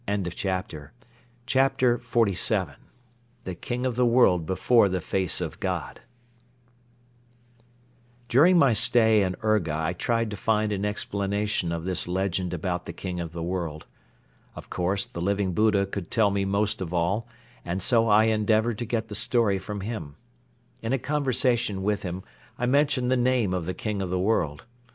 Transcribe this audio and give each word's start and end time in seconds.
CHAPTER 0.35 0.89
XLVII 1.45 2.65
THE 3.43 3.53
KING 3.53 3.85
OF 3.85 3.95
THE 3.95 4.05
WORLD 4.07 4.47
BEFORE 4.47 4.89
THE 4.89 4.99
FACE 4.99 5.39
OF 5.39 5.59
GOD 5.59 6.01
During 8.27 8.57
my 8.57 8.73
stay 8.73 9.21
in 9.21 9.35
Urga 9.43 9.75
I 9.77 9.93
tried 9.93 10.31
to 10.31 10.35
find 10.35 10.71
an 10.71 10.85
explanation 10.85 11.71
of 11.71 11.85
this 11.85 12.07
legend 12.07 12.51
about 12.51 12.85
the 12.87 12.93
King 12.93 13.19
of 13.19 13.31
the 13.31 13.43
World. 13.43 13.85
Of 14.55 14.71
course, 14.71 15.05
the 15.05 15.21
Living 15.21 15.53
Buddha 15.53 15.85
could 15.85 16.09
tell 16.09 16.31
me 16.31 16.45
most 16.45 16.81
of 16.81 16.91
all 16.95 17.27
and 17.63 17.79
so 17.79 18.07
I 18.07 18.23
endeavored 18.23 18.79
to 18.79 18.85
get 18.85 19.07
the 19.07 19.13
story 19.13 19.59
from 19.59 19.81
him. 19.81 20.15
In 20.81 20.93
a 20.93 20.97
conversation 20.97 21.83
with 21.83 22.01
him 22.01 22.23
I 22.57 22.65
mentioned 22.65 23.11
the 23.11 23.17
name 23.17 23.53
of 23.53 23.67
the 23.67 23.75
King 23.75 24.01
of 24.01 24.09
the 24.09 24.17
World. 24.19 24.65